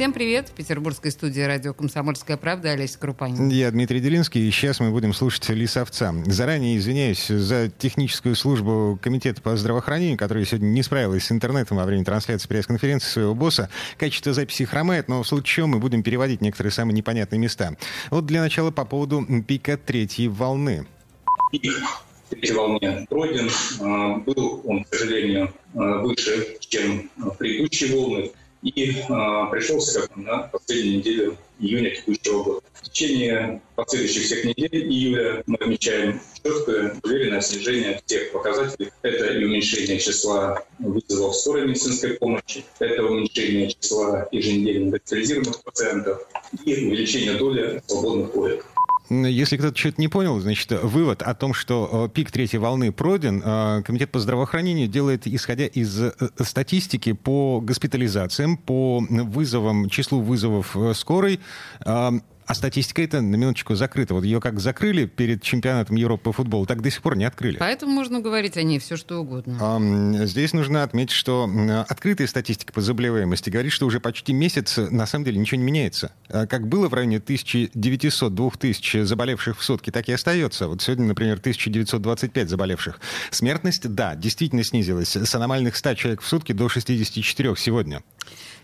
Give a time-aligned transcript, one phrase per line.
[0.00, 0.48] Всем привет.
[0.48, 3.50] В петербургской студии радио «Комсомольская правда» Олеся Крупанин.
[3.50, 6.14] Я Дмитрий Делинский, и сейчас мы будем слушать Лисовца.
[6.24, 11.84] Заранее извиняюсь за техническую службу Комитета по здравоохранению, которая сегодня не справилась с интернетом во
[11.84, 13.68] время трансляции пресс-конференции своего босса.
[13.98, 17.76] Качество записи хромает, но в случае чего мы будем переводить некоторые самые непонятные места.
[18.08, 20.86] Вот для начала по поводу пика третьей волны.
[21.52, 21.74] Пик
[22.30, 23.50] третьей волны пройден.
[23.80, 28.30] А, был он, к сожалению, а, выше, чем предыдущие волны
[28.62, 32.60] и э, пришелся как на последнюю неделю июня текущего года.
[32.74, 38.90] В течение последующих всех недель июля мы отмечаем четкое, уверенное снижение всех показателей.
[39.02, 46.26] Это и уменьшение числа вызовов скорой медицинской помощи, это уменьшение числа еженедельно госпитализированных пациентов
[46.64, 48.66] и увеличение доли свободных коек.
[49.10, 53.42] Если кто-то что-то не понял, значит, вывод о том, что э, пик третьей волны пройден,
[53.44, 60.76] э, Комитет по здравоохранению делает, исходя из э, статистики по госпитализациям, по вызовам, числу вызовов
[60.94, 61.40] скорой,
[62.50, 64.12] а статистика эта, на минуточку, закрыта.
[64.12, 67.58] Вот ее как закрыли перед чемпионатом Европы по футболу, так до сих пор не открыли.
[67.58, 69.56] Поэтому можно говорить о ней все, что угодно.
[69.60, 69.78] А,
[70.26, 71.48] здесь нужно отметить, что
[71.88, 76.10] открытая статистика по заболеваемости говорит, что уже почти месяц на самом деле ничего не меняется.
[76.28, 80.66] А как было в районе 1900-2000 заболевших в сутки, так и остается.
[80.66, 83.00] Вот сегодня, например, 1925 заболевших.
[83.30, 85.14] Смертность, да, действительно снизилась.
[85.14, 88.02] С аномальных 100 человек в сутки до 64 сегодня.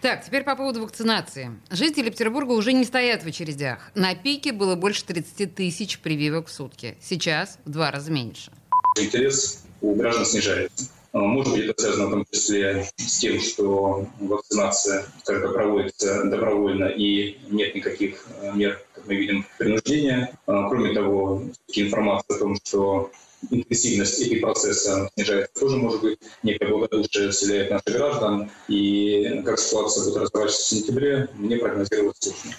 [0.00, 1.50] Так, теперь по поводу вакцинации.
[1.70, 3.90] Жители Петербурга уже не стоят в очередях.
[3.94, 6.96] На пике было больше 30 тысяч прививок в сутки.
[7.00, 8.52] Сейчас в два раза меньше.
[8.98, 10.90] Интерес у граждан снижается.
[11.12, 16.84] А, может быть, это связано в том числе с тем, что вакцинация как проводится добровольно
[16.84, 20.30] и нет никаких э, мер, как мы видим, принуждения.
[20.46, 23.10] А, кроме того, информация о том, что
[23.50, 28.50] интенсивность этих процесса снижается, тоже может быть некое благодушие вселяет наших граждан.
[28.68, 32.52] И как ситуация будет развиваться в сентябре, мне прогнозировать сложно.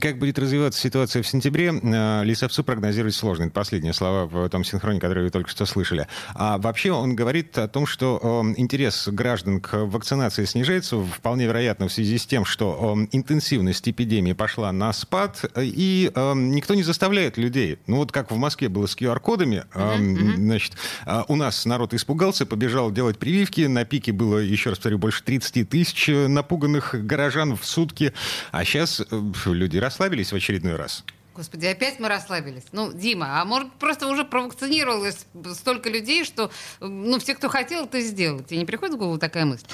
[0.00, 3.44] Как будет развиваться ситуация в сентябре, э, Лисовцу прогнозировать сложно.
[3.44, 6.06] Это последние слова в том синхроне, который вы только что слышали.
[6.34, 11.88] А вообще он говорит о том, что э, интерес граждан к вакцинации снижается, вполне вероятно,
[11.88, 17.36] в связи с тем, что э, интенсивность эпидемии пошла на спад, и никто не заставляет
[17.36, 17.78] людей.
[17.86, 19.64] Ну вот как в Москве было с QR-кодами,
[20.36, 20.72] значит,
[21.28, 25.68] у нас народ испугался, побежал делать прививки, на пике было, еще раз повторю, больше 30
[25.68, 28.12] тысяч напуганных горожан в сутки,
[28.52, 29.02] а сейчас
[29.46, 31.04] люди люди расслабились в очередной раз?
[31.34, 32.62] Господи, опять мы расслабились.
[32.70, 36.50] Ну, Дима, а может просто уже провакцинировалось столько людей, что
[36.80, 38.46] ну, все, кто хотел, это сделать.
[38.46, 39.64] Тебе не приходит в голову такая мысль?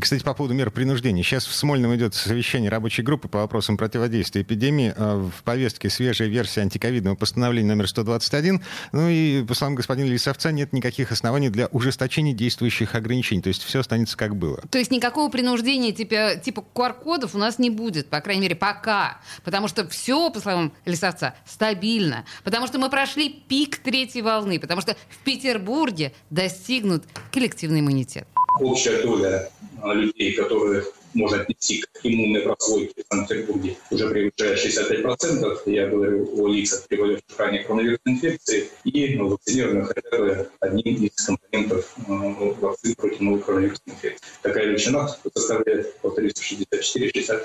[0.00, 1.22] Кстати, по поводу мер принуждения.
[1.22, 4.92] Сейчас в Смольном идет совещание рабочей группы по вопросам противодействия эпидемии.
[4.96, 8.60] А, в повестке свежая версия антиковидного постановления номер 121.
[8.92, 13.42] Ну и, по словам господина Лисовца, нет никаких оснований для ужесточения действующих ограничений.
[13.42, 14.60] То есть все останется как было.
[14.70, 19.20] То есть никакого принуждения типа, типа QR-кодов у нас не будет, по крайней мере, пока.
[19.44, 22.24] Потому что все, по словам лесовца стабильно.
[22.42, 24.58] Потому что мы прошли пик третьей волны.
[24.58, 28.26] Потому что в Петербурге достигнут коллективный иммунитет.
[28.60, 29.50] Общая доля
[29.82, 35.62] а, людей, которые можно отнести к иммунной прослойке в Санкт-Петербурге, уже превышает 65%.
[35.66, 41.94] Я говорю о лицах, переболевших ранее коронавирусной инфекцией и вакцинированных хотя бы одним из компонентов
[42.08, 42.12] а,
[42.60, 44.26] вакцин против новой коронавирусной инфекции.
[44.42, 47.42] Такая величина составляет, повторюсь, 64-65%.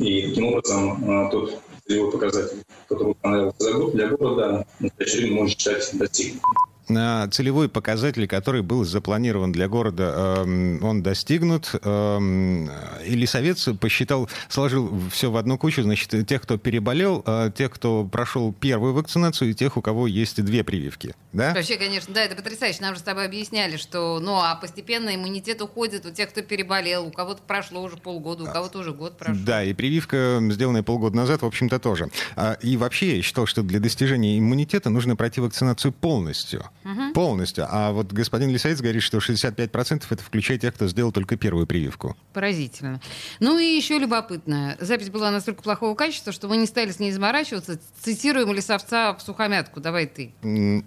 [0.00, 1.60] И таким образом а, тот
[1.92, 4.66] целевой показатель, который устанавливался за год для города,
[5.18, 6.71] время можно считать достигнутым
[7.30, 11.74] целевой показатель, который был запланирован для города, эм, он достигнут.
[11.82, 12.70] Эм,
[13.04, 18.04] или Совет посчитал, сложил все в одну кучу, значит, тех, кто переболел, э, тех, кто
[18.04, 21.14] прошел первую вакцинацию, и тех, у кого есть две прививки.
[21.32, 21.54] Да?
[21.54, 22.82] Вообще, конечно, да, это потрясающе.
[22.82, 27.06] Нам же с тобой объясняли, что, ну, а постепенно иммунитет уходит у тех, кто переболел,
[27.06, 29.42] у кого-то прошло уже полгода, у кого-то уже год прошел.
[29.44, 32.10] Да, и прививка, сделанная полгода назад, в общем-то, тоже.
[32.36, 36.64] А, и вообще, я считал, что для достижения иммунитета нужно пройти вакцинацию полностью.
[36.84, 37.12] Угу.
[37.14, 37.66] Полностью.
[37.68, 42.16] А вот господин Лисаец говорит, что 65% это включает тех, кто сделал только первую прививку.
[42.32, 43.00] Поразительно.
[43.40, 44.76] Ну и еще любопытно.
[44.80, 47.78] Запись была настолько плохого качества, что мы не стали с ней заморачиваться.
[48.00, 49.80] Цитируем Лисовца в сухомятку.
[49.80, 50.32] Давай ты.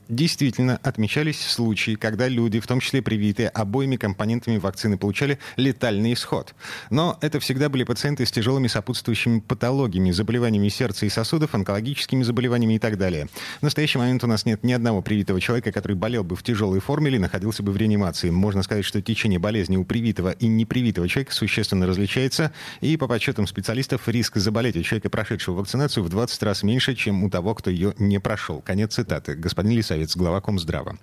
[0.09, 6.53] Действительно, отмечались случаи, когда люди, в том числе привитые обоими компонентами вакцины, получали летальный исход.
[6.89, 12.73] Но это всегда были пациенты с тяжелыми сопутствующими патологиями, заболеваниями сердца и сосудов, онкологическими заболеваниями
[12.73, 13.27] и так далее.
[13.59, 16.41] В настоящий момент у нас нет ни одного привитого человека, который который болел бы в
[16.41, 18.31] тяжелой форме или находился бы в реанимации.
[18.31, 22.51] Можно сказать, что течение болезни у привитого и непривитого человека существенно различается,
[22.81, 27.23] и по подсчетам специалистов риск заболеть у человека, прошедшего вакцинацию, в 20 раз меньше, чем
[27.23, 28.61] у того, кто ее не прошел.
[28.65, 29.35] Конец цитаты.
[29.35, 30.97] Господин Лисовец, глава Комздрава.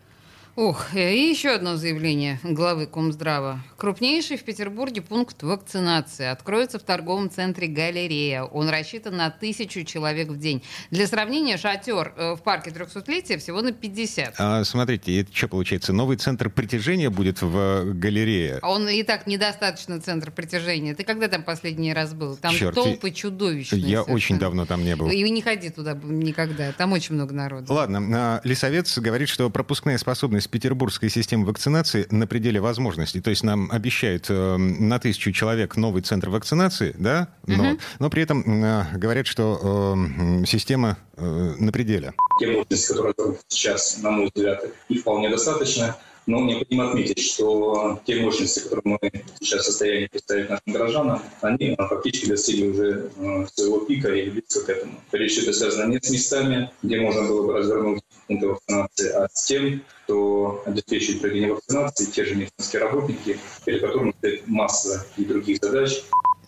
[0.55, 3.61] Ох, и еще одно заявление главы Комздрава.
[3.79, 8.43] Крупнейший в Петербурге пункт вакцинации откроется в торговом центре «Галерея».
[8.43, 10.63] Он рассчитан на тысячу человек в день.
[10.91, 14.35] Для сравнения, шатер э, в парке 300-летия всего на 50.
[14.37, 15.95] А, смотрите, это что получается?
[15.95, 18.59] Новый центр притяжения будет в э, галерее?
[18.61, 20.95] Он и так недостаточно центр притяжения.
[20.95, 22.37] Ты когда там последний раз был?
[22.37, 23.81] Там Черт, толпы чудовищные.
[23.81, 24.15] Я совершенно.
[24.15, 25.09] очень давно там не был.
[25.09, 26.73] И не ходи туда никогда.
[26.73, 27.73] Там очень много народу.
[27.73, 33.21] Ладно, а, Лисовец говорит, что пропускная способность петербургской системы вакцинации на пределе возможностей.
[33.21, 37.79] То есть нам обещают э, на тысячу человек новый центр вакцинации, да, но, Мгм.
[37.99, 42.15] но при этом э, говорят, что э, система э, на пределе.
[42.39, 43.15] Те мощности, которые
[43.49, 45.97] сейчас, на мой взгляд, их вполне достаточно.
[46.25, 49.11] Но необходимо отметить, что те мощности, которые мы
[49.41, 54.31] сейчас в состоянии представить нашим горожанам, они а, фактически достигли уже э, своего пика или
[54.31, 55.01] близко к этому.
[55.11, 59.45] Речь идет связана не с местами, где можно было бы развернуть пункты вакцинации, а с
[59.45, 65.59] тем, кто обеспечивает проведение вакцинации, те же медицинские работники, перед которыми стоит масса и других
[65.63, 66.03] задач,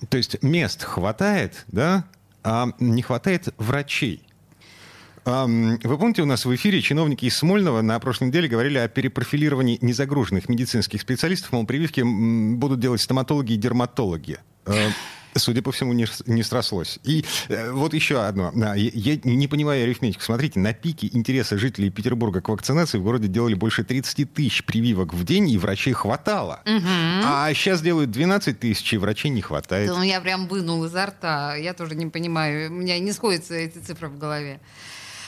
[0.09, 2.05] То есть мест хватает, да,
[2.43, 4.27] а не хватает врачей.
[5.25, 9.79] Вы помните, у нас в эфире чиновники из Смольного на прошлой неделе говорили о перепрофилировании
[9.81, 14.39] незагруженных медицинских специалистов, мол, прививки будут делать стоматологи и дерматологи.
[15.37, 16.99] Судя по всему, не, не срослось.
[17.05, 18.53] И э, вот еще одно.
[18.55, 20.23] Я, я не понимаю арифметику.
[20.23, 25.15] Смотрите, на пике интереса жителей Петербурга к вакцинации в городе делали больше 30 тысяч прививок
[25.15, 26.61] в день, и врачей хватало.
[26.65, 29.89] А сейчас делают 12 тысяч, и врачей не хватает.
[29.89, 31.57] Да, ну, я прям вынул изо рта.
[31.57, 32.71] Я тоже не понимаю.
[32.71, 34.61] У меня не сходятся эти цифры в голове.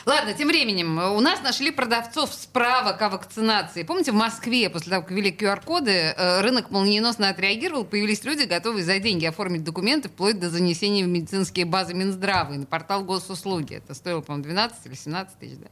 [0.06, 3.82] Ладно, тем временем, у нас нашли продавцов справок о вакцинации.
[3.82, 8.84] Помните, в Москве после того, как ввели QR-коды, э, рынок молниеносно отреагировал, появились люди, готовые
[8.84, 13.74] за деньги оформить документы вплоть до занесения в медицинские базы Минздрава и на портал госуслуги.
[13.74, 15.56] Это стоило, по-моему, 12 или 17 тысяч.
[15.58, 15.66] Да?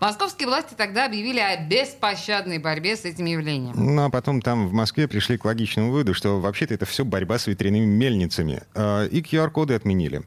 [0.00, 3.74] Московские власти тогда объявили о беспощадной борьбе с этим явлением.
[3.76, 7.38] Ну, а потом там в Москве пришли к логичному выводу, что вообще-то это все борьба
[7.38, 8.62] с ветряными мельницами.
[8.74, 10.22] Э, И QR-коды отменили.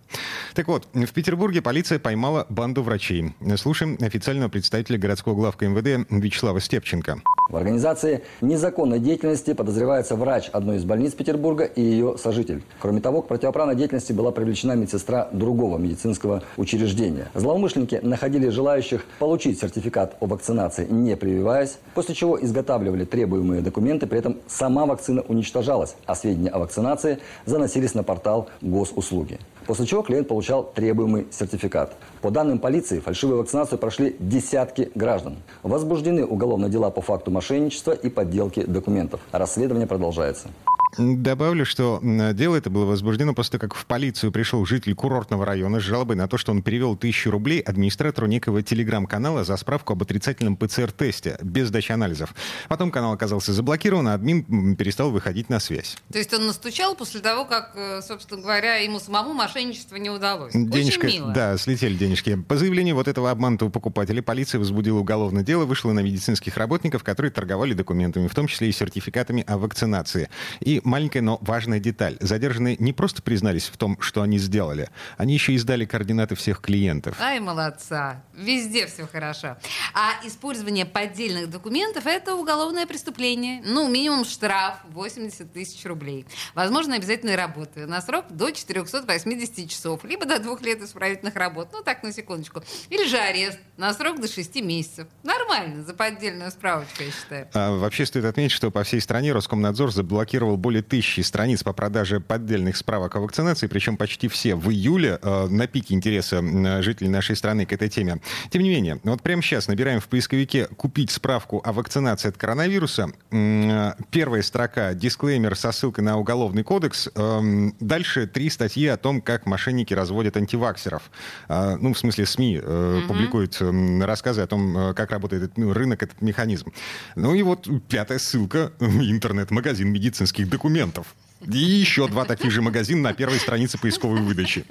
[0.53, 3.33] Так вот, в Петербурге полиция поймала банду врачей.
[3.57, 7.19] Слушаем официального представителя городского главка МВД Вячеслава Степченко.
[7.49, 12.63] В организации незаконной деятельности подозревается врач одной из больниц Петербурга и ее сожитель.
[12.79, 17.29] Кроме того, к противоправной деятельности была привлечена медсестра другого медицинского учреждения.
[17.35, 24.19] Злоумышленники находили желающих получить сертификат о вакцинации, не прививаясь, после чего изготавливали требуемые документы, при
[24.19, 29.39] этом сама вакцина уничтожалась, а сведения о вакцинации заносились на портал госуслуги.
[29.65, 31.95] После чего клиент получал требуемый сертификат.
[32.21, 35.37] По данным полиции, фальшивую вакцинацию прошли десятки граждан.
[35.63, 39.21] Возбуждены уголовные дела по факту мошенничества и подделки документов.
[39.31, 40.49] Расследование продолжается.
[40.97, 41.99] Добавлю, что
[42.33, 46.15] дело это было возбуждено после того, как в полицию пришел житель курортного района с жалобой
[46.15, 51.37] на то, что он перевел тысячу рублей администратору некого телеграм-канала за справку об отрицательном ПЦР-тесте
[51.41, 52.33] без сдачи анализов.
[52.69, 55.97] Потом канал оказался заблокирован, а админ перестал выходить на связь.
[56.11, 60.53] То есть он настучал после того, как, э, собственно говоря, ему самому мошенничество не удалось.
[60.53, 61.33] Денежка, Очень мило.
[61.33, 62.35] да, слетели денежки.
[62.35, 67.31] По заявлению вот этого обманутого покупателя полиция возбудила уголовное дело, вышла на медицинских работников, которые
[67.31, 70.29] торговали документами, в том числе и сертификатами о вакцинации.
[70.61, 72.17] И маленькая, но важная деталь.
[72.19, 76.61] Задержанные не просто признались в том, что они сделали, они еще и сдали координаты всех
[76.61, 77.17] клиентов.
[77.19, 78.23] Ай, молодца.
[78.33, 79.57] Везде все хорошо.
[79.93, 83.61] А использование поддельных документов– это уголовное преступление.
[83.65, 86.25] Ну, минимум штраф 80 тысяч рублей.
[86.53, 91.69] Возможно, обязательные работы на срок до 480 часов, либо до двух лет исправительных работ.
[91.71, 92.61] Ну, так, на секундочку.
[92.89, 95.07] Или же арест на срок до 6 месяцев.
[95.23, 97.47] Нормально, за поддельную справочку, я считаю.
[97.53, 102.19] А вообще стоит отметить, что по всей стране Роскомнадзор заблокировал более тысячи страниц по продаже
[102.19, 107.09] поддельных справок о вакцинации, причем почти все в июле э, на пике интереса э, жителей
[107.09, 108.19] нашей страны к этой теме.
[108.49, 113.11] Тем не менее, вот прямо сейчас набираем в поисковике «Купить справку о вакцинации от коронавируса».
[113.29, 117.09] Э, Первая строка– дисклеймер со ссылкой на Уголовный кодекс.
[117.13, 121.11] Эм, Дальше три статьи о том, как мошенники разводят антиваксеров.
[121.47, 123.61] Ну, в смысле, СМИ э, публикуют
[124.01, 126.73] рассказы о том, э, как работает этот, ну, рынок, этот механизм.
[127.15, 131.15] Ну и вот пятая ссылка– интернет-магазин медицинских документов.
[131.41, 134.65] И еще два таких же магазина на первой странице поисковой выдачи.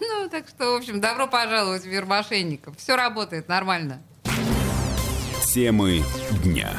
[0.00, 2.76] Ну, так что, в общем, добро пожаловать в мир мошенников.
[2.76, 4.02] Все работает нормально.
[5.54, 6.02] Темы
[6.42, 6.72] дня.